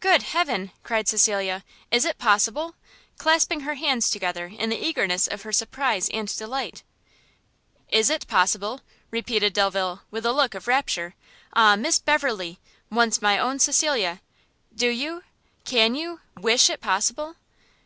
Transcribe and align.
"Good 0.00 0.22
Heaven!" 0.22 0.70
cried 0.82 1.08
Cecilia, 1.08 1.62
"is 1.90 2.06
it 2.06 2.16
possible!" 2.16 2.74
clasping 3.18 3.60
her 3.60 3.74
hands 3.74 4.08
together 4.08 4.46
in 4.46 4.70
the 4.70 4.82
eagerness 4.82 5.26
of 5.26 5.42
her 5.42 5.52
surprise 5.52 6.08
and 6.08 6.34
delight. 6.38 6.84
"Is 7.90 8.08
it 8.08 8.26
possible!" 8.26 8.80
repeated 9.10 9.52
Delvile, 9.52 10.00
with 10.10 10.24
a 10.24 10.32
look 10.32 10.54
of 10.54 10.68
rapture; 10.68 11.16
"ah 11.52 11.76
Miss 11.76 11.98
Beverley! 11.98 12.58
once 12.90 13.20
my 13.20 13.38
own 13.38 13.58
Cecilia! 13.58 14.22
do 14.74 14.88
you, 14.88 15.22
can 15.66 15.94
you 15.94 16.22
wish 16.40 16.70
it 16.70 16.80
possible?" 16.80 17.36